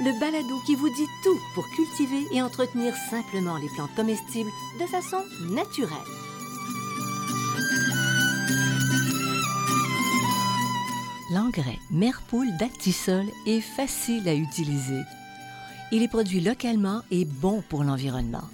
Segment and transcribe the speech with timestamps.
[0.00, 4.86] le balado qui vous dit tout pour cultiver et entretenir simplement les plantes comestibles de
[4.86, 5.98] façon naturelle.
[11.32, 15.02] L'engrais Merpoule d'Actisol est facile à utiliser.
[15.90, 18.44] Il est produit localement et bon pour l'environnement.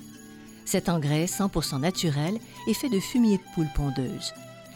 [0.64, 4.32] Cet engrais 100% naturel est fait de fumier de poule pondeuse.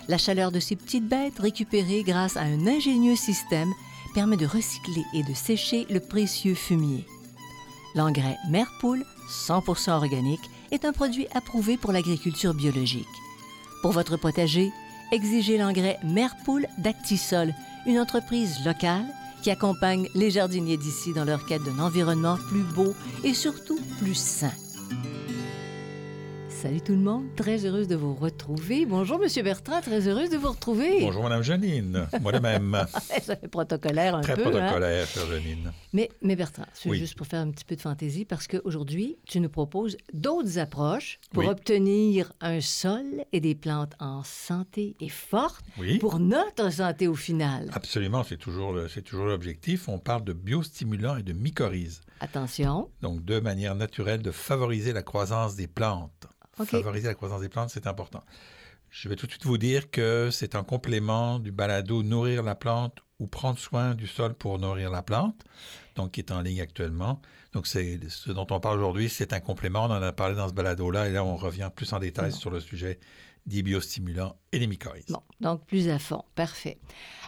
[0.07, 3.73] La chaleur de ces petites bêtes récupérée grâce à un ingénieux système
[4.19, 7.07] permet de recycler et de sécher le précieux fumier.
[7.95, 13.07] L'engrais Merpoule, 100% organique, est un produit approuvé pour l'agriculture biologique.
[13.81, 14.73] Pour votre potager,
[15.13, 17.55] exigez l'engrais Merpoule d'Actisol,
[17.87, 19.07] une entreprise locale
[19.45, 24.17] qui accompagne les jardiniers d'ici dans leur quête d'un environnement plus beau et surtout plus
[24.17, 24.51] sain.
[26.61, 28.85] Salut tout le monde, très heureuse de vous retrouver.
[28.85, 31.01] Bonjour Monsieur Bertrand, très heureuse de vous retrouver.
[31.03, 32.09] Bonjour, Madame Janine.
[32.21, 32.85] Moi de même.
[33.23, 34.47] Ça fait protocolaire un Très peu.
[34.47, 34.51] hein?
[34.51, 35.73] protocolaire, chère Janine.
[35.93, 36.99] Mais, mais Bertrand, c'est Oui.
[36.99, 41.21] juste pour faire un petit peu de fantaisie, parce qu'aujourd'hui, tu nous proposes d'autres approches
[41.33, 41.49] pour Oui.
[41.49, 45.99] obtenir un sol et des plantes en santé et fortes Oui.
[45.99, 47.71] pour notre santé au final.
[47.73, 49.89] Absolument, c'est toujours, c'est toujours l'objectif.
[49.89, 52.01] On parle de biostimulants et de mycorhizes.
[52.21, 56.27] Attention, Donc, deux manières naturelles de favoriser la croissance des plantes.
[56.67, 58.25] Favoriser la croissance des plantes, c'est important.
[58.91, 62.55] Je vais tout de suite vous dire que c'est un complément du balado Nourrir la
[62.55, 65.45] plante ou prendre soin du sol pour nourrir la plante,
[65.97, 67.21] donc qui est en ligne actuellement.
[67.53, 69.87] Donc, c'est ce dont on parle aujourd'hui, c'est un complément.
[69.87, 72.51] On en a parlé dans ce balado-là, et là, on revient plus en détail sur
[72.51, 73.01] le sujet
[73.47, 75.07] des biostimulants et des mycorhizes.
[75.09, 76.79] bon, donc plus à fond, parfait.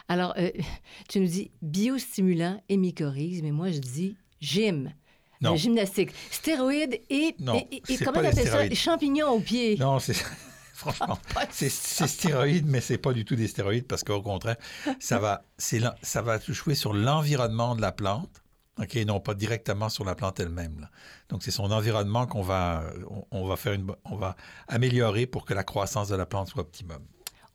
[0.07, 0.51] Alors, euh,
[1.09, 4.93] tu nous dis biostimulant et mycorhizes, mais moi je dis gym.
[5.41, 5.55] Non.
[5.55, 8.75] Gymnastique, stéroïdes et, Non, et, et- comment des t'appelles ça?
[8.75, 9.75] Champignons aux pieds.
[9.77, 10.13] Non, c'est
[10.73, 11.17] franchement,
[11.49, 14.57] c'est c'est stéroïdes, mais c'est pas du tout des stéroïdes parce qu'au contraire,
[14.99, 18.41] ça va, ça va jouer sur l'environnement de la plante,
[18.79, 20.87] ok, non pas directement sur la plante elle-même.
[21.29, 24.35] Donc c'est son environnement qu'on va, on, on va faire une, on va
[24.67, 27.03] améliorer pour que la croissance de la plante soit optimum.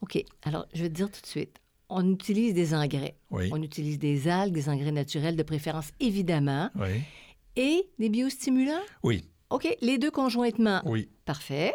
[0.02, 1.56] OK, alors je vais te dire tout de suite.
[1.88, 3.16] On utilise des engrais.
[3.30, 7.02] Oui, On utilise des algues, des engrais naturels de préférence, évidemment, oui,
[7.56, 8.82] et des biostimulants?
[9.02, 10.82] oui, OK, les deux conjointement.
[10.84, 11.08] oui.
[11.24, 11.72] Parfait.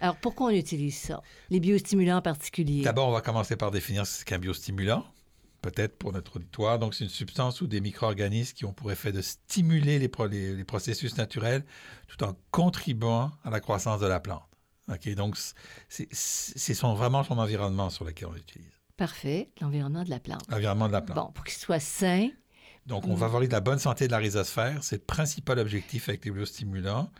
[0.00, 1.22] Alors, pourquoi on utilise ça?
[1.50, 2.82] Les biostimulants en particulier.
[2.82, 5.04] D'abord, on va commencer par définir ce qu'est un biostimulant,
[5.62, 6.78] peut-être pour notre auditoire.
[6.80, 10.26] Donc, c'est une substance ou des micro-organismes qui ont pour effet de stimuler les, pro-
[10.26, 11.64] les- les processus naturels
[12.08, 14.42] tout en contribuant à la croissance de la plante.
[14.88, 15.08] OK?
[15.14, 15.36] Donc,
[15.88, 18.70] c'est c'est son, vraiment son environnement sur lequel on l'utilise.
[18.96, 20.42] Parfait, l'environnement de la plante.
[20.48, 21.16] L'environnement de la plante.
[21.26, 22.28] Bon, pour qu'il soit sain,
[22.88, 24.78] Donc, on favorise la bonne santé de la rhizosphère.
[24.82, 27.10] C'est le principal objectif avec les biostimulants.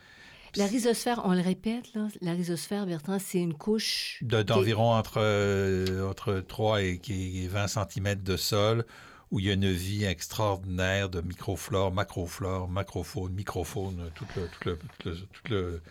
[0.57, 4.19] la rhizosphère, on le répète, là, la rhizosphère, Bertrand, c'est une couche...
[4.23, 8.87] De- D'environ entre, euh, entre 3 et, et 20 cm de sol,
[9.31, 14.69] où il y a une vie extraordinaire de microflore, macroflore, macrofaune, microfaune, tout le, tout
[14.71, 15.83] le, tout le, tout le,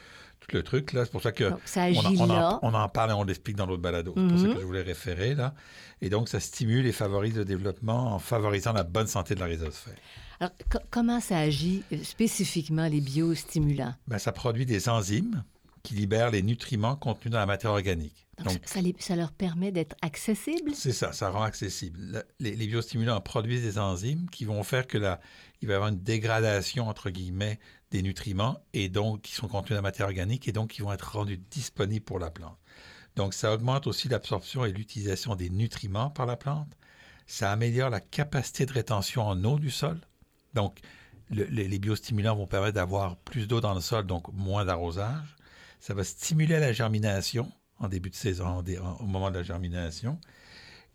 [0.47, 0.93] tout le truc.
[0.93, 1.03] là.
[1.05, 3.13] C'est pour ça que Donc, ça on, en, agit on en- on en parle et
[3.13, 4.13] on l'explique dans l'autre balado.
[4.15, 4.53] C'est pour ça Mhm.
[4.55, 5.53] que je voulais référer là.
[6.01, 9.47] Et donc, ça stimule et favorise le développement en favorisant la bonne santé de la
[9.47, 9.95] rhizosphère.
[10.39, 13.93] Alors, co- comment ça agit euh, spécifiquement, les biostimulants?
[14.07, 15.43] Ben, ça produit des enzymes
[15.87, 18.27] qui libèrent les nutriments contenus dans la matière organique.
[18.39, 20.75] Donc, Donc, ça, ça les- ça leur permet d'être accessibles?
[20.75, 21.97] C'est ça, ça rend accessible.
[22.01, 25.21] Le- les, les biostimulants produisent des enzymes qui vont faire que la,
[25.61, 27.57] il va y avoir une dégradation, entre guillemets,
[27.91, 30.91] des nutriments et donc qui sont contenus dans la matière organique et donc qui vont
[30.91, 32.57] être rendus disponibles pour la plante.
[33.15, 36.67] Donc, ça augmente aussi l'absorption et l'utilisation des nutriments par la plante.
[37.27, 40.01] Ça améliore la capacité de rétention en eau du sol.
[40.53, 40.79] Donc,
[41.31, 45.36] le- les, les biostimulants vont permettre d'avoir plus d'eau dans le sol, donc moins d'arrosage.
[45.79, 49.37] Ça va stimuler la germination en début de saison, en dé- en- au moment de
[49.37, 50.19] la germination.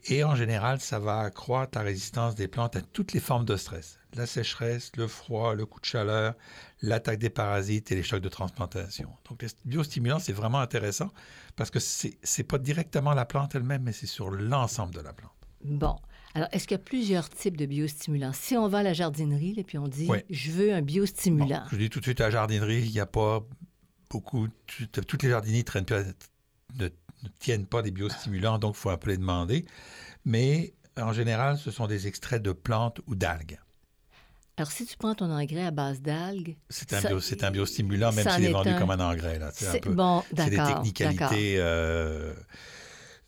[0.06, 3.56] Et en général, ça va accroître la résistance des plantes à toutes les formes de
[3.56, 4.00] stress.
[4.16, 6.34] La sécheresse, le froid, le coup de chaleur,
[6.82, 9.08] l'attaque des parasites et les chocs de transplantation.
[9.30, 11.10] Donc, les biostimulants, c'est vraiment intéressant
[11.54, 15.12] parce que c'est n'est pas directement la plante elle-même, mais c'est sur l'ensemble de la
[15.12, 15.30] plante.
[15.64, 15.94] Bon.
[16.34, 18.32] Alors, est-ce qu'il y a plusieurs types de biostimulants?
[18.32, 20.18] Si on va à la jardinerie, et puis on dit, Oui.
[20.30, 21.62] je veux un Bon, biostimulant.
[21.70, 23.46] je dis tout de suite à la jardinerie, il n'y a pas
[24.12, 24.48] beaucoup.
[24.66, 26.02] tout- toutes les jardiniers traînent pas-
[26.78, 29.64] ne, ne tiennent pas des biostimulants, donc il faut un peu les demander.
[30.24, 33.58] Mais en général, ce sont des extraits de plantes ou d'algues.
[34.58, 36.56] Alors, si tu prends ton engrais à base d'algues...
[36.68, 38.78] C'est un, bio- un biostimulant, même s'il est est vendu un.
[38.78, 39.38] comme un engrais.
[39.38, 39.50] Là.
[39.52, 42.34] C'est un C'est peu- bon, c'est des technicalités euh,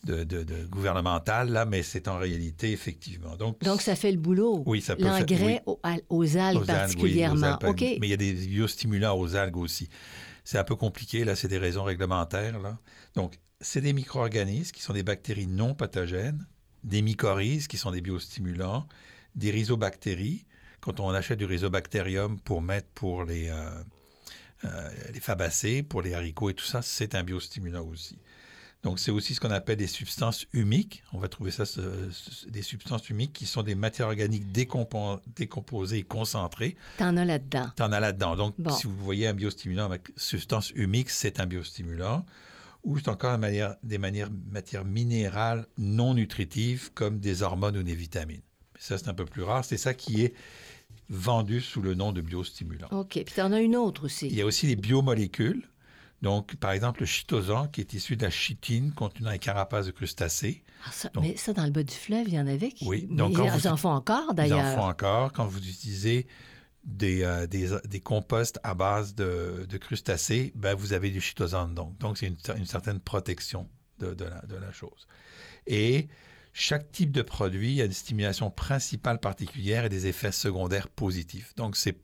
[0.05, 3.37] de, de- de gouvernementales, là, mais c'est en réalité, effectivement.
[3.37, 4.63] Donc, Donc, ça fait le boulot.
[4.67, 5.73] Oui, ça peut faire- L'engrais oui.
[5.75, 7.47] aux, aux algues aux algues, oui, aux particulièrement.
[7.57, 7.81] algues, OK.
[7.81, 9.89] Mais il y a des biostimulants aux algues aussi.
[10.45, 12.61] C'est un peu compliqué, là, c'est des raisons réglementaires.
[12.61, 12.79] Là.
[13.15, 16.47] Donc, c'est des micro-organismes qui sont des bactéries non pathogènes,
[16.83, 18.87] des mycorhizes qui sont des biostimulants,
[19.35, 20.45] des rhizobactéries.
[20.81, 23.83] Quand on achète du rhizobacterium pour mettre pour les, euh,
[24.65, 28.19] euh, les fabacées, pour les haricots et tout ça, c'est un biostimulant aussi.
[28.85, 31.03] Donc, c'est aussi ce qu'on appelle des substances humiques.
[31.13, 35.21] On va trouver ça, ce- ce- des substances humiques qui sont des matières organiques décompo-
[35.35, 36.77] décomposées et concentrées.
[36.99, 37.71] T'en as là-dedans.
[37.77, 38.37] Tu en as là-dedans.
[38.37, 38.71] Donc, Bon.
[38.71, 42.25] si vous voyez un biostimulant avec substance humique, c'est un biostimulant.
[42.85, 47.95] Ou c'est encore manière- des manières, matières minérales non nutritives comme des hormones ou des
[47.95, 48.43] vitamines.
[48.75, 49.65] Mais ça, c'est un peu plus rare.
[49.65, 50.35] C'est ça qui est
[51.09, 52.89] vendu sous le nom de biostimulant.
[52.91, 53.13] OK.
[53.13, 54.27] Puis t'en as une autre aussi.
[54.27, 55.63] Il y a aussi les biomolécules.
[56.23, 59.91] Donc, par exemple, le chitosan, qui est issu de la chitine contenant un carapace de
[59.91, 60.65] crustacés.
[60.87, 62.87] Ah, ça- Donc- mais ça, dans le bas du fleuve, il y en avait qui...
[62.87, 64.75] Oui, Mais donc quand ils vous- en font encore, Ils en d'ailleurs.
[64.75, 65.33] font encore.
[65.33, 66.27] Quand vous utilisez
[66.85, 71.69] des, euh, des, des composts à base de, de crustacés, ben, vous avez du chitosan
[71.69, 71.99] donc.
[71.99, 73.69] Donc, c'est une, une certaine protection
[73.99, 75.07] de, de la, de la chose.
[75.67, 76.09] Et
[76.53, 81.55] chaque type de produit a une stimulation principale particulière et des effets secondaires positifs.
[81.57, 81.99] Donc, c'est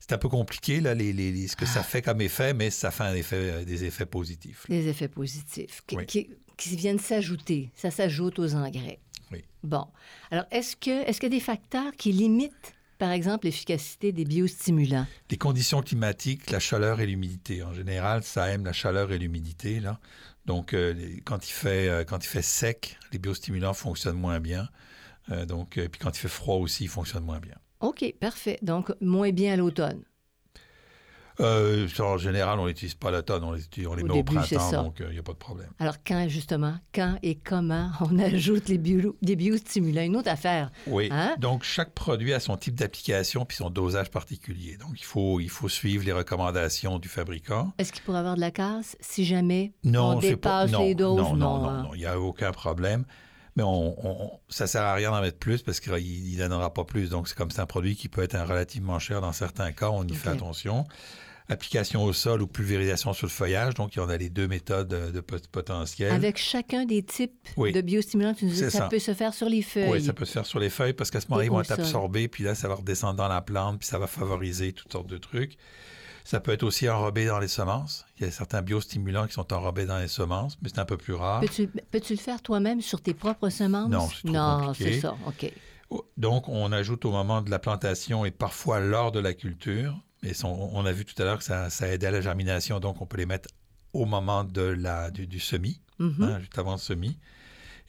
[0.00, 1.84] c'est un peu compliqué, là, les, les- les- ce que ça Ah.
[1.84, 4.64] fait comme effet, mais ça fait un effet, euh, des effets positifs.
[4.68, 6.06] Les effets positifs qui, Oui.
[6.06, 7.70] qui- qui viennent s'ajouter.
[7.74, 9.00] Ça s'ajoute aux engrais.
[9.32, 9.42] Oui.
[9.62, 9.86] Bon.
[10.30, 14.24] Alors, est-ce que est-ce qu'il y a des facteurs qui limitent, par exemple, l'efficacité des
[14.24, 15.06] biostimulants?
[15.30, 17.62] Les conditions climatiques, la chaleur et l'humidité.
[17.62, 19.80] En général, ça aime la chaleur et l'humidité.
[19.80, 19.98] Là.
[20.46, 24.38] Donc, euh, les- quand, il fait, euh, quand il fait sec, les biostimulants fonctionnent moins
[24.40, 24.68] bien.
[25.30, 27.54] Euh, donc, euh, puis quand il fait froid aussi, ils fonctionnent moins bien.
[27.84, 28.58] OK, parfait.
[28.62, 30.02] Donc, moins bien à l'automne.
[31.40, 34.36] Euh, en général, on n'utilise pas l'automne, on les, utilise- on les Au met début,
[34.36, 35.68] au printemps, donc il n'y a pas de problème.
[35.80, 40.02] Alors, quand, justement, quand et comment on ajoute les bio, des biostimulants?
[40.02, 40.70] Une autre affaire.
[40.86, 41.08] Oui.
[41.10, 41.34] Hein?
[41.40, 44.76] Donc, chaque produit a son type d'application puis son dosage particulier.
[44.76, 47.72] Donc, il faut, il faut suivre les recommandations du fabricant.
[47.78, 50.66] Est-ce qu'il pourrait avoir de la casse si jamais Non, on c'est pas.
[50.66, 51.16] dépasse Non, les doses?
[51.16, 51.82] non, non, non, hein?
[51.82, 53.04] non, il n'y a aucun problème.
[53.56, 55.92] Mais on, on- ça sert à rien d'en mettre plus parce qu'il
[56.32, 57.10] ne donnera pas plus.
[57.10, 59.90] Donc, c'est comme c'est un produit qui peut être un relativement cher dans certains cas.
[59.90, 60.84] On y fait attention.
[61.48, 63.74] Application au sol ou pulvérisation sur le feuillage.
[63.74, 66.10] Donc, il y en a les deux méthodes de pot- potentiel.
[66.10, 67.70] Avec chacun des types Oui.
[67.70, 68.88] de biostimulants, tu nous dis, C'est ça, ça.
[68.88, 69.90] peut se faire sur les feuilles.
[69.90, 71.70] Oui, ça peut se faire sur les feuilles parce qu'à ce moment-là, ils vont être
[71.72, 75.06] absorbés, puis là, ça va redescendre dans la plante, puis ça va favoriser toutes sortes
[75.10, 75.58] de trucs.
[76.26, 78.06] Ça peut être aussi enrobé dans les semences.
[78.18, 80.96] Il y a certains biostimulants qui sont enrobés dans les semences, mais c'est un peu
[80.96, 81.40] plus rare.
[81.40, 83.90] Peux-tu, peux-tu le faire toi-même sur tes propres semences?
[83.90, 84.92] Non, c'est trop Non, compliqué.
[84.94, 85.52] c'est ça, OK.
[86.16, 90.00] Donc, on ajoute au moment de la plantation et parfois lors de la culture.
[90.22, 92.80] Mais son- on a vu tout à l'heure que ça, ça aide à la germination,
[92.80, 93.50] donc on peut les mettre
[93.92, 96.22] au moment de la, du, du semis, Mhm.
[96.22, 97.18] hein, juste avant le semis.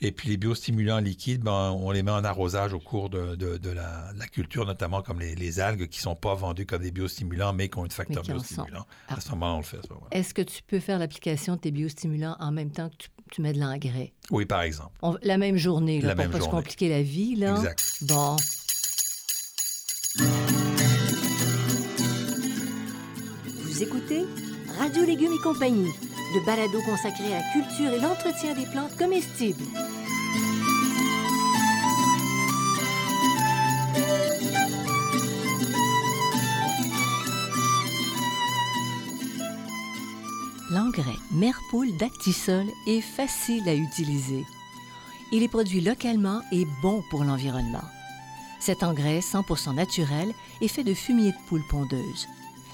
[0.01, 3.57] Et puis les biostimulants liquides, ben, on les met en arrosage au cours de, de-
[3.57, 6.81] de la, la culture, notamment comme les, les algues qui ne sont pas vendues comme
[6.81, 8.85] des biostimulants, mais qui ont un facteur biostimulant.
[9.07, 9.15] Ah.
[9.15, 9.79] À ce moment-là, on le fait.
[10.11, 13.41] Est-ce que tu peux faire l'application de tes biostimulants en même temps que tu, tu
[13.41, 14.13] mets de l'engrais?
[14.31, 14.91] Oui, par exemple.
[15.01, 16.57] On- la même journée, là, La pour même pas se journée.
[16.61, 17.55] compliquer la vie, là.
[17.55, 17.97] Exact.
[18.01, 18.35] Bon.
[23.63, 24.25] Vous écoutez
[24.79, 25.91] Radio Légumes et compagnie,
[26.33, 29.63] le balado consacré à la culture et l'entretien des plantes comestibles.
[41.35, 44.45] Merpoule d'Actisol est facile à utiliser.
[45.33, 47.83] Il est produit localement et bon pour l'environnement.
[48.61, 52.27] Cet engrais 100% naturel est fait de fumier de poule pondeuse.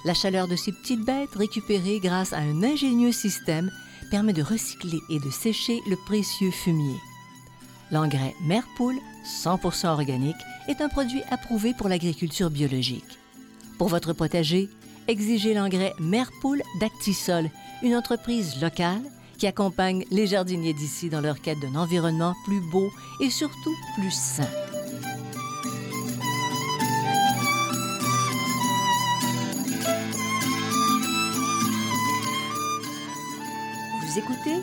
[0.06, 3.72] La chaleur de ces petites bêtes récupérée grâce à un ingénieux système
[4.12, 6.98] permet de recycler et de sécher le précieux fumier.
[7.89, 9.00] L'engrais Merpoule
[9.44, 10.36] 100% organique
[10.68, 13.18] est un produit approuvé pour l'agriculture biologique.
[13.80, 14.70] Pour votre potager,
[15.08, 17.50] exigez l'engrais Merpoule d'Actisol,
[17.83, 19.01] une entreprise locale
[19.38, 24.11] qui accompagne les jardiniers d'ici dans leur quête d'un environnement plus beau et surtout plus
[24.11, 24.47] sain.
[34.03, 34.61] Vous écoutez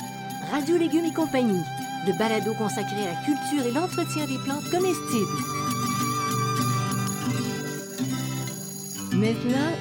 [0.50, 1.62] Radio Légumes et compagnie,
[2.06, 5.58] le balado consacré à la culture et l'entretien des plantes comestibles.
[9.14, 9.72] Maintenant,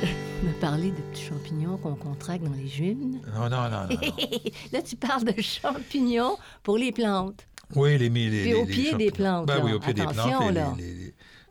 [0.44, 3.22] me parler de petits champignons qu'on contracte dans les junes.
[3.34, 3.88] Non, non, non, non.
[3.90, 3.98] non.
[4.72, 7.48] Là, tu parles de champignons pour les plantes.
[7.76, 10.54] Oui, les, les, les, au les pied des plantes, Ben oui, au pied des plantes.
[10.54, 10.74] là.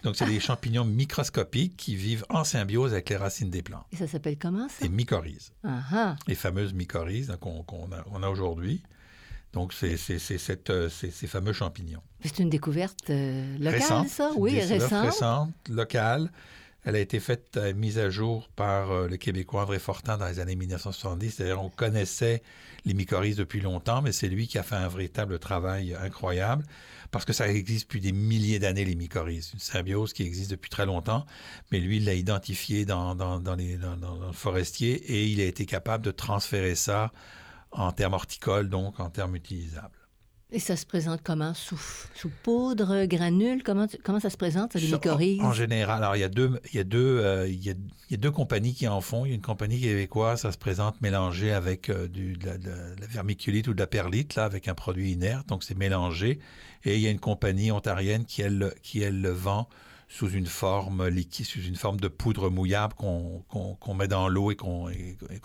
[0.02, 3.84] Donc, c'est des champignons microscopiques qui vivent en symbiose avec les racines des plantes.
[3.92, 4.76] Et ça s'appelle comment, ça?
[4.82, 5.52] Les mycorhizes.
[5.64, 6.16] Ah ah.
[6.28, 8.82] Les fameuses mycorhizes hein, qu'on a, aujourd'hui.
[9.52, 9.96] Donc, c'est
[10.70, 12.02] euh, ces fameux champignons.
[12.22, 14.08] C'est une découverte euh, locale, récente.
[14.08, 14.30] ça?
[14.36, 15.06] Oui, récente.
[15.06, 16.30] récente, locale.
[16.86, 20.26] Elle a été faite, euh, mise à jour par euh, le Québécois André Fortin dans
[20.28, 21.30] les années 1970.
[21.32, 22.42] C'est-à-dire, on connaissait
[22.84, 26.64] les mycorhizes depuis longtemps, mais c'est lui qui a fait un véritable travail incroyable
[27.10, 29.50] parce que ça existe depuis des milliers d'années, les mycorhizes.
[29.52, 31.26] Une symbiose qui existe depuis très longtemps,
[31.72, 35.44] mais lui, il l'a identifié dans, dans, dans les, dans- le forestier et il a
[35.44, 37.12] été capable de transférer ça
[37.72, 40.05] en termes horticoles, donc en termes utilisables.
[40.52, 41.54] Et ça se présente comment?
[41.54, 41.80] Sous,
[42.14, 43.64] sous poudre, granule?
[43.64, 44.78] Comment, comment ça se présente, ça,
[45.18, 45.40] les?
[45.40, 47.70] En, en général, alors il y a deux, il y a deux, euh, il y
[47.70, 49.24] a, il y a deux compagnies qui en font.
[49.26, 52.58] Il y a une compagnie québécoise, ça se présente mélangé avec euh, du, de, la,
[52.58, 55.64] de la- de la vermiculite ou de la perlite, là, avec un produit inerte, donc
[55.64, 56.38] c'est mélangé.
[56.84, 59.68] Et il y a une compagnie ontarienne qui elle, qui elle le vend
[60.08, 64.56] sous une forme liquide, sous une forme de poudre mouillable qu'on met dans l'eau et
[64.56, 64.88] qu'on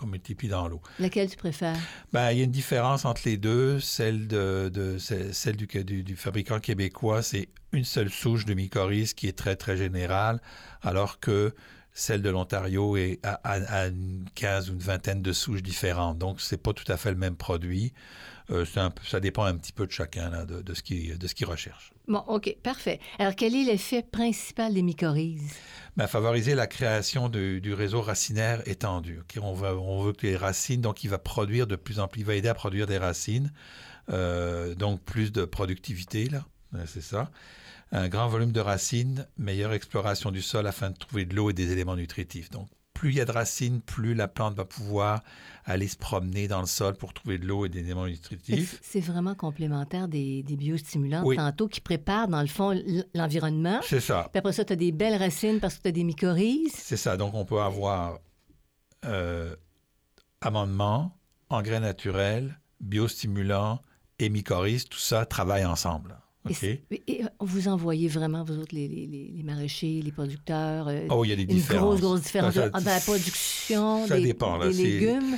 [0.06, 0.82] multiplie dans l'eau.
[1.00, 1.78] Laquelle tu préfères?
[2.14, 3.80] Ben, il y a une différence entre les deux.
[3.80, 9.14] Celle, de, de- celle du, du, du fabricant québécois, c'est une seule souche de mycorhize
[9.14, 10.42] qui est très, très générale,
[10.84, 11.56] alors que
[11.94, 16.18] celle de l'Ontario est à, à- à une 15 ou une vingtaine de souches différentes.
[16.20, 17.94] Donc, c'est pas tout à fait le même produit.
[18.50, 21.28] Euh, un ça dépend un petit peu de chacun là, de, de ce qu'il de
[21.28, 21.94] ce qu'il recherche.
[22.12, 23.00] Bon, OK, parfait.
[23.20, 25.56] Alors, quel est l'effet principal des mycorhizes?
[25.96, 29.20] Ben, favoriser la création du réseau racinaire étendu.
[29.20, 29.42] OK?
[29.42, 32.20] On, va, on veut que les racines, donc il va produire de plus en plus,
[32.20, 33.54] il va aider à produire des racines,
[34.10, 36.44] euh, donc plus de productivité, là,
[36.76, 37.32] Euh, c'est ça.
[37.94, 41.54] Un grand volume de racines, meilleure exploration du sol afin de trouver de l'eau et
[41.54, 42.50] des éléments nutritifs.
[42.50, 42.68] Donc,
[43.02, 45.24] plus il y a de racines, plus la plante va pouvoir
[45.66, 48.78] aller se promener dans le sol pour trouver de l'eau et des éléments nutritifs.
[48.84, 51.36] C'est vraiment complémentaire des, des biostimulants Oui.
[51.36, 52.80] tantôt qui préparent, dans le fond,
[53.16, 53.80] l'environnement.
[53.84, 54.30] C'est ça.
[54.32, 56.74] Puis après ça, tu as des belles racines parce que tu as des mycorhizes.
[56.76, 57.18] C'est ça.
[57.18, 58.20] Donc, on peut avoir
[59.06, 59.56] euh,
[60.42, 61.18] amendement,
[61.50, 63.82] engrais naturels, biostimulants
[64.20, 64.86] et mycorhizes.
[64.86, 66.18] Tout ça travaille ensemble.
[66.48, 66.56] Et OK?
[66.60, 70.88] c'est- Et, et, euh, vous envoyez vraiment, vous autres, les, les- les- maraîchers, les producteurs,
[70.88, 71.82] euh, Oh, il y a des une différences.
[71.84, 74.68] grosse, grosse différence Ça, ça- dans la production ça des, dépend, là.
[74.68, 75.38] des C'est- légumes.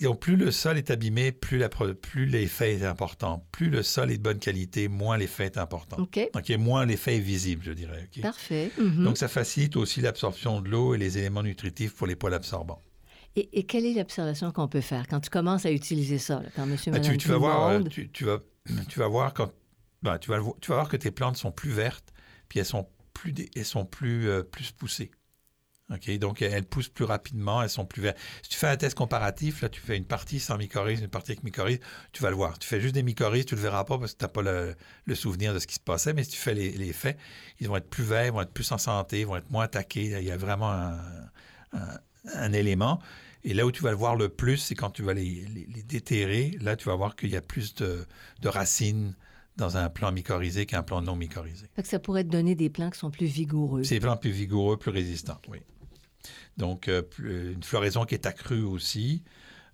[0.00, 3.46] Donc, plus le sol est abîmé, plus, la plus l'effet est important.
[3.52, 5.98] Plus le sol est de bonne qualité, moins l'effet est important.
[6.00, 8.08] OK, OK, moins l'effet est visible, je dirais.
[8.14, 8.20] OK?
[8.22, 8.72] parfait.
[8.76, 9.04] Mhm.
[9.04, 12.80] Donc, ça facilite aussi l'absorption de l'eau et les éléments nutritifs pour les poils absorbants.
[13.36, 16.48] et, et quelle est l'observation qu'on peut faire quand tu commences à utiliser ça, là,
[16.56, 18.40] quand monsieur, Ah, madame, tu, vas voir, euh, monde- tu, tu vas,
[18.90, 19.50] tu vas voir quand,
[20.02, 22.12] ben, tu vas, tu vas voir que tes plantes sont plus vertes,
[22.48, 25.10] puis elles sont plus, elles sont plus, euh, plus poussées.
[25.92, 28.16] Ok, donc elles poussent plus rapidement, elles sont plus vertes.
[28.42, 31.32] Si tu fais un test comparatif, là, tu fais une partie sans mycorhize, une partie
[31.32, 31.80] avec mycorhize,
[32.12, 32.58] tu vas le voir.
[32.58, 35.14] Tu fais juste des mycorhizes, tu le verras pas parce que tu n'as pas le,
[35.14, 37.18] souvenir de ce qui se passait, mais si tu fais les, les faits,
[37.60, 40.16] ils vont être plus verts, vont être plus en santé, vont être moins attaqués.
[40.18, 40.72] Il y a vraiment
[41.72, 43.00] un, élément.
[43.44, 45.44] Et là où tu vas le voir le plus, c'est quand tu vas les,
[45.86, 46.56] déterrer.
[46.60, 48.06] Là, tu vas voir qu'il y a plus de
[48.44, 49.14] racines
[49.56, 51.66] dans un plan mycorhizé qu'un plan non mycorhizé.
[51.76, 53.84] Que ça pourrait te donner des plants qui sont plus vigoureux.
[53.84, 55.58] C'est des plants plus vigoureux, plus résistants, oui.
[56.56, 59.22] Donc, euh, plus- une floraison qui est accrue aussi.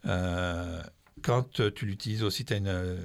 [0.06, 0.82] Euh,
[1.22, 2.96] quand euh, tu l'utilises aussi, tu as une, euh,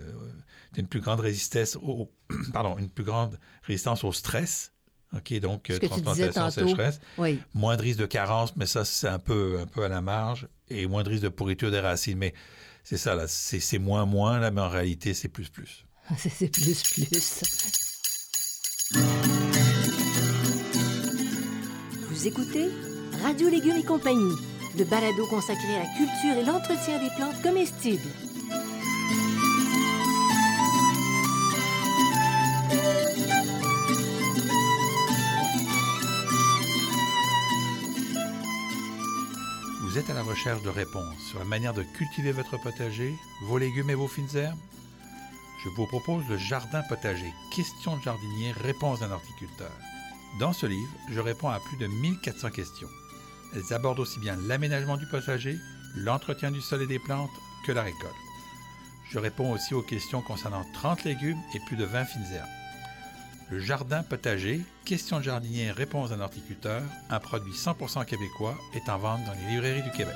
[0.90, 2.12] plus grande résistance au,
[2.54, 4.72] pardon, une plus grande résistance au stress.
[5.16, 7.00] OK, donc Ce euh, transplantation, sécheresse.
[7.20, 7.40] Oui.
[7.54, 10.48] Moins de risque de carence, mais ça, c'est un peu, un peu à la marge.
[10.70, 12.18] Et moins de risque de pourriture des racines.
[12.18, 12.34] Mais
[12.84, 13.28] c'est ça, là.
[13.28, 15.86] C'est c'est moins, moins, là, mais en réalité, c'est plus, plus.
[16.18, 17.44] C'est plus, plus.
[22.10, 22.70] Vous écoutez
[23.22, 24.36] Radio Légumes et compagnie,
[24.78, 28.02] le balado consacré à la culture et l'entretien des plantes comestibles.
[39.84, 43.58] Vous êtes à la recherche de réponses sur la manière de cultiver votre potager, vos
[43.58, 44.58] légumes et vos fines herbes?
[45.64, 49.72] Je vous propose le Jardin potager, questions de jardinier, réponses d'un horticulteur.
[50.38, 52.90] Dans ce livre, je réponds à plus de 1400 questions.
[53.56, 55.58] Elles abordent aussi bien l'aménagement du potager,
[55.96, 57.30] l'entretien du sol et des plantes
[57.66, 58.14] que la récolte.
[59.10, 62.50] Je réponds aussi aux questions concernant 30 légumes et plus de 20 fines herbes.
[63.50, 68.98] Le Jardin potager, questions de jardinier, réponses d'un horticulteur, un produit 100% québécois, est en
[68.98, 70.16] vente dans les librairies du Québec.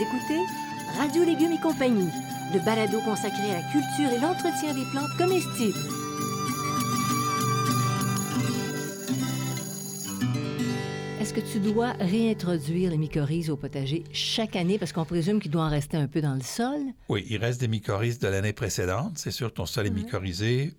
[0.00, 0.46] Vous écoutez
[0.96, 2.08] Radio Légumes et compagnie,
[2.54, 5.78] le balado consacré à la culture et l'entretien des plantes comestibles.
[11.20, 15.50] Est-ce que tu dois réintroduire les mycorhizes au potager chaque année parce qu'on présume qu'il
[15.50, 16.80] doit en rester un peu dans le sol?
[17.10, 19.18] Oui, il reste des mycorhizes de l'année précédente.
[19.18, 20.72] C'est sûr que ton sol est mycorhizé.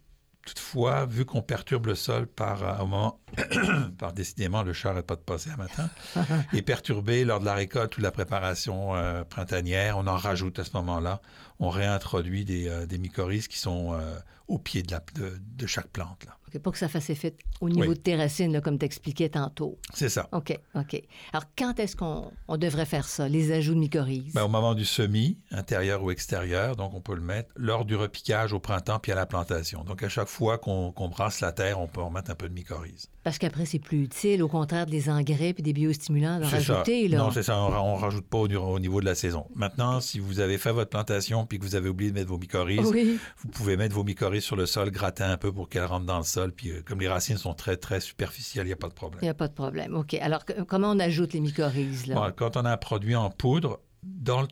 [0.47, 3.19] Toutefois, vu qu'on perturbe le sol par, euh, au moment,
[3.97, 5.89] par décidément, le chat n'arrête pas de passer un matin,
[6.53, 10.59] est perturbé lors de la récolte ou de la préparation euh, printanière, on en rajoute
[10.59, 11.21] à ce moment-là.
[11.59, 14.15] On réintroduit des, euh, des mycorhizes qui sont euh,
[14.47, 16.25] au pied de, la, de, de chaque plante.
[16.25, 16.37] Là.
[16.63, 17.95] Pour que ça fasse effet au niveau Oui.
[17.95, 19.79] de tes racines, là, comme tu expliquais tantôt.
[19.93, 20.27] C'est ça.
[20.33, 21.01] OK, OK.
[21.31, 24.33] Alors, quand est-ce qu'on on devrait faire ça, les ajouts de mycorhizes?
[24.33, 27.95] Ben, au moment du semis, intérieur ou extérieur, donc on peut le mettre lors du
[27.95, 29.85] repiquage au printemps puis à la plantation.
[29.85, 32.53] Donc à chaque fois qu'on brasse la terre, on peut en mettre un peu de
[32.53, 33.07] mycorhize.
[33.23, 37.03] Parce qu'après, c'est plus utile, au contraire des engrais puis des biostimulants d'en rajouter.
[37.09, 37.15] ça.
[37.17, 37.23] Là.
[37.23, 37.55] Non, c'est ça.
[37.61, 39.45] On, on rajoute pas au, au niveau de la saison.
[39.55, 42.39] Maintenant, si vous avez fait votre plantation puis que vous avez oublié de mettre vos
[42.39, 43.19] mycorhizes, Oui.
[43.37, 46.17] vous pouvez mettre vos mycorhizes sur le sol, gratter un peu pour qu'elles rentrent dans
[46.17, 46.51] le sol.
[46.51, 48.95] Puis euh, comme les racines sont très, très superficielles, il n'y a pas de Il
[48.95, 49.21] problème.
[49.21, 49.95] n'y a pas de problème.
[49.95, 50.15] OK.
[50.15, 52.07] Alors, comment on ajoute les mycorhizes?
[52.07, 52.15] Là?
[52.15, 54.47] Bon, quand on a un produit en poudre, dans le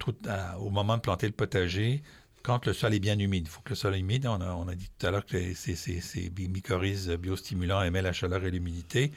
[0.60, 2.04] au moment de planter le potager,
[2.44, 4.28] quand le sol est bien humide, il faut que le sol est humide.
[4.28, 7.82] On a, on a dit tout à l'heure que les- ces, ces- ces mycorhizes biostimulants
[7.82, 9.12] aimaient la chaleur et l'humidité.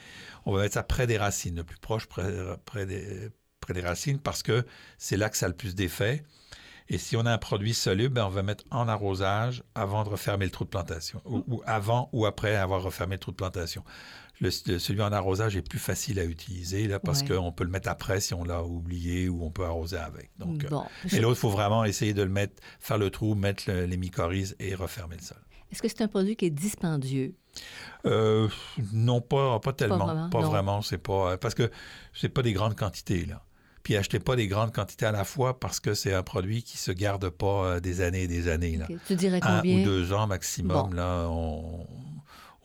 [0.45, 2.31] On va mettre ça près des racines, le plus proche près,
[2.65, 4.65] près des, près des racines, parce que
[4.97, 6.23] c'est là que ça a le plus d'effet.
[6.89, 10.09] Et si on a un produit soluble, ben, on va mettre en arrosage avant de
[10.09, 13.83] refermer le trou de plantation, ou avant ou après avoir refermé le trou de plantation.
[14.43, 17.29] Le- celui en arrosage est plus facile à utiliser là, parce Ouais.
[17.37, 20.29] qu'on peut le mettre après si on l'a oublié ou on peut arroser avec.
[20.37, 20.83] Donc, euh, bon.
[21.11, 23.97] mais l'autre, il faut vraiment essayer de le mettre, faire le trou, mettre le- les
[23.97, 25.37] mycorhizes et refermer le sol.
[25.71, 27.33] Est-ce que c'est un produit qui est dispendieux?
[28.05, 28.47] Euh,
[28.91, 30.05] non, pas, pas tellement.
[30.05, 30.81] vraiment, Pas vraiment.
[30.81, 31.71] C'est pas, parce que
[32.13, 33.25] c'est pas des grandes quantités.
[33.25, 33.43] Là.
[33.83, 36.77] Puis achetez pas des grandes quantités à la fois parce que c'est un produit qui
[36.77, 38.77] se garde pas euh, des années et des années.
[38.77, 38.87] Là.
[39.07, 39.81] Tu dirais un combien?
[39.81, 40.89] ou deux ans maximum.
[40.89, 40.95] Bon.
[40.95, 41.85] Là, on,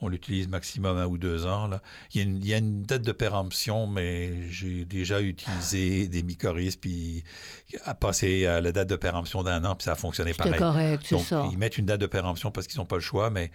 [0.00, 1.66] on l'utilise maximum un ou deux ans.
[1.66, 1.82] Là.
[2.14, 6.08] Il, y a une, il y a une date de péremption, mais j'ai déjà utilisé
[6.08, 7.24] des mycorhizes, puis
[7.84, 10.58] à passer à la date de péremption d'un an, puis ça a fonctionné pareil.
[10.58, 11.48] correct, c'est ça.
[11.50, 13.50] ils mettent une date de péremption parce qu'ils n'ont pas le choix, mais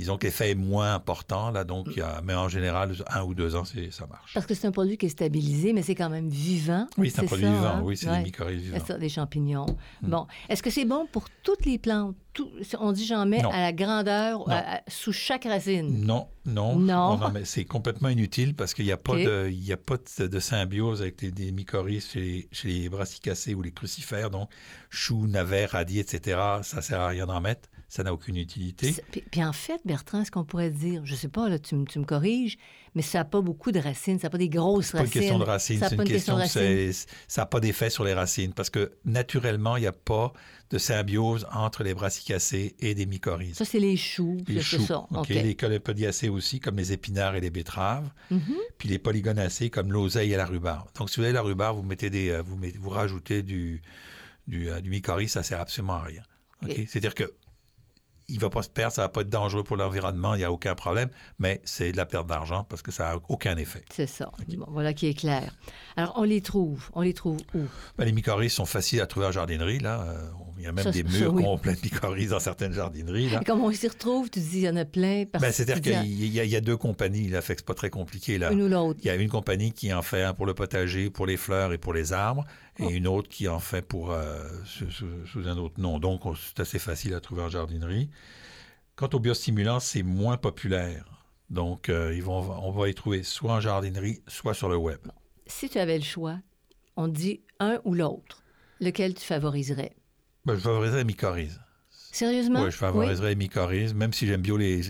[0.00, 1.50] disons que l'effet est moins important.
[1.50, 4.32] Là, donc, il y a- mais en général, un ou deux ans, c'est- ça marche.
[4.34, 6.86] Parce que c'est un produit qui est stabilisé, mais c'est quand même vivant.
[6.98, 7.66] Oui, c'est un produit ça, vivant.
[7.66, 7.82] hein?
[7.84, 8.18] Oui, c'est Ouais.
[8.18, 8.84] des mycorhizes C'est vivants.
[8.86, 9.66] ça, des champignons.
[10.02, 10.10] Hmm.
[10.10, 10.26] Bon.
[10.48, 12.16] Est-ce que c'est bon pour toutes les plantes?
[12.32, 13.50] Tout- on dit j'en mets Non.
[13.50, 14.44] à la grandeur, Non.
[14.54, 16.04] à- à- sous chaque racine?
[16.06, 16.76] Non, non.
[16.76, 17.18] Non.
[17.20, 19.24] On en met- c'est complètement inutile parce qu'il n'y a pas, OK.
[19.24, 22.68] de, il y a pas de, de symbiose avec les, des mycorhizes chez, les- chez
[22.68, 24.30] les brassicacées ou les crucifères.
[24.30, 24.48] Donc,
[24.90, 27.68] choux, navets, radis, etc., ça sert à rien d'en mettre.
[27.92, 28.94] Ça n'a aucune utilité.
[29.32, 31.98] Puis, en fait, Bertrand, ce qu'on pourrait dire, je sais pas, là, tu, me- tu
[31.98, 32.56] me corriges,
[32.94, 35.04] mais ça n'a pas beaucoup de racines, ça n'a pas des grosses C'est pas une
[35.06, 35.20] racines.
[35.20, 37.06] question de racines, c'est une une question question, de racines.
[37.26, 40.32] ça n'a pas d'effet sur les racines parce que naturellement, il n'y a pas
[40.70, 43.56] de symbiose entre les brassicacées et des mycorhizes.
[43.56, 45.04] Ça, c'est les choux, les choux, ça.
[45.12, 45.28] OK.
[45.28, 48.54] Les colopodiacées aussi, comme les épinards et les betteraves, Mhm.
[48.78, 50.88] puis les polygonacées comme l'oseille et la rhubarbe.
[50.96, 53.82] Donc, si vous avez la rhubarbe, vous mettez des, euh, vous, mettez- vous rajoutez du,
[54.46, 56.22] du, euh, du mycorhize, ça sert absolument à rien.
[56.62, 56.70] OK?
[56.70, 56.84] OK.
[56.86, 57.32] C'est-à-dire que
[58.30, 60.52] il va pas se perdre, ça va pas être dangereux pour l'environnement, il n'y a
[60.52, 63.82] aucun problème, mais c'est de la perte d'argent parce que ça n'a aucun effet.
[63.92, 64.30] C'est ça.
[64.56, 65.54] Bon, voilà qui est clair.
[65.96, 66.88] Alors, on les trouve.
[66.94, 67.60] On les trouve où?
[67.98, 69.80] Ben, les mycorhizes sont faciles à trouver en jardinerie.
[69.80, 70.00] Là.
[70.02, 71.42] Euh, Il y a même Ça, des ça, murs oui.
[71.42, 73.30] complets de mycorhizes dans certaines jardineries.
[73.30, 73.40] Là.
[73.42, 75.24] Et comme on s'y retrouve, tu dis, il y en a plein.
[75.32, 78.38] Ben, C'est-à-dire qu'il y, y a deux compagnies, là, fait que c'est pas très compliqué.
[78.38, 78.52] Là.
[78.52, 79.00] Une ou l'autre.
[79.02, 81.72] Il y a une compagnie qui en fait un pour le potager, pour les fleurs
[81.72, 82.44] et pour les arbres,
[82.78, 82.90] et Oh.
[82.90, 85.98] une autre qui en fait pour euh, sous, sous- sous un autre nom.
[85.98, 88.10] Donc, on- c'est assez facile à trouver en jardinerie.
[88.96, 91.04] Quant aux biostimulants, c'est moins populaire.
[91.50, 95.00] Donc, euh, ils vont, on va les trouver soit en jardinerie, soit sur le web.
[95.46, 96.38] Si tu avais le choix,
[96.96, 98.42] on dit un ou l'autre.
[98.80, 99.92] Lequel tu favoriserais?
[100.46, 101.60] Ben, je favoriserais les mycorhizes.
[102.12, 102.62] Sérieusement?
[102.62, 104.82] Oui, je favoriserais les mycorhizes, même si j'aime bio les.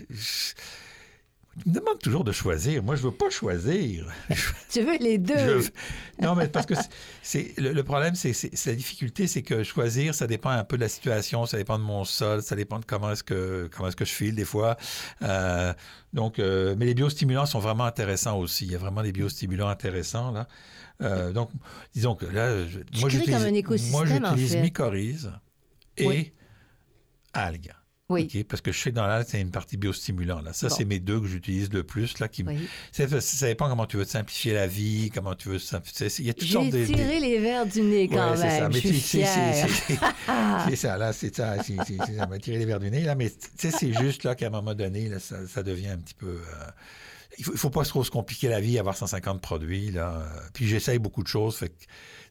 [1.66, 2.82] Il me demande toujours de choisir.
[2.82, 4.06] Moi, je veux pas choisir.
[4.70, 5.60] Tu veux les deux?
[5.60, 5.70] Je-
[6.24, 6.74] Non, mais parce que
[7.22, 8.32] c'est- le, le problème, c'est
[8.66, 11.84] la difficulté, c'est que choisir, ça dépend un peu de la situation, ça dépend de
[11.84, 14.76] mon sol, ça dépend de comment est-ce que comment est-ce que je file des fois.
[15.22, 15.72] Euh,
[16.12, 18.64] donc, euh, mais les biostimulants sont vraiment intéressants aussi.
[18.66, 20.48] Il y a vraiment des biostimulants intéressants là.
[21.02, 21.50] Euh, donc,
[21.94, 24.62] disons que là, je- Tu moi j'utilise moi en j'utilise fait.
[24.62, 25.32] mycorhizes
[25.96, 26.32] et Oui.
[27.32, 27.72] algues.
[28.10, 28.44] Oui.
[28.48, 30.40] Parce que je sais que dans l'algue, c'est une partie biostimulant.
[30.40, 30.52] Là.
[30.52, 30.74] Ça, Bon.
[30.74, 32.18] c'est mes deux que j'utilise le plus.
[32.18, 32.44] Là, qui...
[32.44, 32.68] me- Oui.
[32.92, 35.58] ça, ça dépend comment tu veux te simplifier la vie, comment tu veux...
[35.58, 36.84] simplifier- Il y a toutes J'ai sortes de...
[36.84, 38.60] tiré les verres du nez quand Ouais, c'est ça.
[38.68, 38.72] même.
[38.72, 39.24] Mais Je suis tu-
[40.68, 41.56] c'est- ça, là, c'est ça.
[41.62, 43.14] Ça m'a tiré les verres du nez, là.
[43.14, 46.26] Mais c'est juste là qu'à un moment donné, là, ça, ça devient un petit peu.
[46.28, 46.70] euh,
[47.38, 50.14] il faut, il faut pas trop se compliquer la vie, avoir 150 produits, là.
[50.16, 51.74] Euh, Puis j'essaye beaucoup de choses, fait que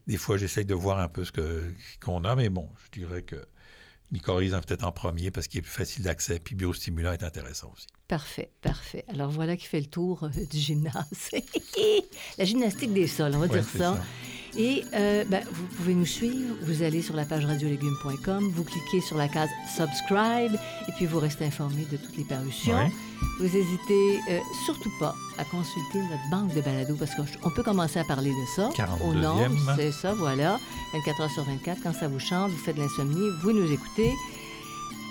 [0.06, 1.64] des fois, j'essaye de voir un peu ce que
[2.04, 3.36] qu'on a, mais bon, je dirais que
[4.12, 7.86] mycorhize peut-être en premier parce qu'il est plus facile d'accès, puis biostimulant est intéressant aussi.
[8.08, 9.04] Parfait, parfait.
[9.08, 11.30] Alors voilà qui fait le tour euh, du gymnase.
[12.38, 14.02] La gymnastique des sols, on va Ouais, dire ça.
[14.56, 19.00] Et euh, ben, vous pouvez nous suivre, vous allez sur la page radiolégumes.com, vous cliquez
[19.00, 20.54] sur la case Subscribe
[20.88, 22.76] et puis vous restez informé de toutes les parutions.
[22.76, 22.90] Ouais.
[23.38, 27.98] Vous hésitez euh, surtout pas à consulter notre banque de balado parce qu'on peut commencer
[27.98, 28.68] à parler de ça.
[28.68, 29.20] Au 42e.
[29.20, 29.36] nom,
[29.76, 30.58] c'est ça, voilà.
[30.94, 34.12] 24 heures sur 24, quand ça vous chante, vous faites de l'insomnie, vous nous écoutez.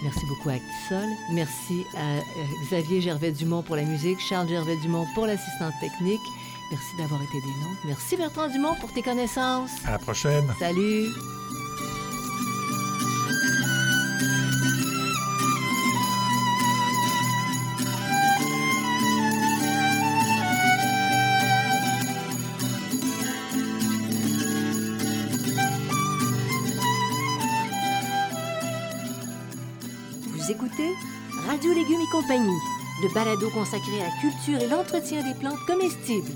[0.04, 1.10] Merci beaucoup à Actisol.
[1.34, 2.22] Merci à euh,
[2.66, 6.22] Xavier Gervais-Dumont pour la musique, Charles Gervais-Dumont pour l'assistante technique.
[6.72, 7.82] Merci d'avoir été des nôtres.
[7.84, 9.72] Merci Bertrand Dumont pour tes connaissances.
[9.86, 10.54] À la prochaine.
[10.60, 11.08] Salut.
[30.28, 30.94] Vous écoutez
[31.48, 32.58] Radio Légumes et compagnie,
[33.02, 36.32] le balado consacré à la culture et l'entretien des plantes comestibles.